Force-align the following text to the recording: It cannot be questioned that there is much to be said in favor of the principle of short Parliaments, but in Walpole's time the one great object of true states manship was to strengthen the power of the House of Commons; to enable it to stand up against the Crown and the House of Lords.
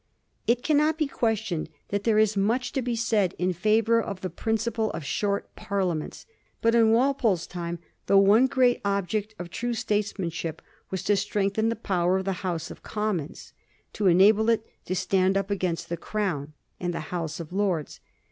It 0.47 0.63
cannot 0.63 0.97
be 0.97 1.05
questioned 1.05 1.69
that 1.89 2.05
there 2.05 2.17
is 2.17 2.35
much 2.35 2.71
to 2.71 2.81
be 2.81 2.95
said 2.95 3.35
in 3.37 3.53
favor 3.53 4.01
of 4.01 4.21
the 4.21 4.31
principle 4.31 4.89
of 4.93 5.05
short 5.05 5.55
Parliaments, 5.55 6.25
but 6.59 6.73
in 6.73 6.89
Walpole's 6.91 7.45
time 7.45 7.77
the 8.07 8.17
one 8.17 8.47
great 8.47 8.81
object 8.83 9.35
of 9.37 9.51
true 9.51 9.75
states 9.75 10.17
manship 10.17 10.63
was 10.89 11.03
to 11.03 11.15
strengthen 11.15 11.69
the 11.69 11.75
power 11.75 12.17
of 12.17 12.25
the 12.25 12.33
House 12.41 12.71
of 12.71 12.81
Commons; 12.81 13.53
to 13.93 14.07
enable 14.07 14.49
it 14.49 14.65
to 14.85 14.95
stand 14.95 15.37
up 15.37 15.51
against 15.51 15.87
the 15.87 15.97
Crown 15.97 16.53
and 16.79 16.95
the 16.95 17.11
House 17.13 17.39
of 17.39 17.53
Lords. 17.53 17.99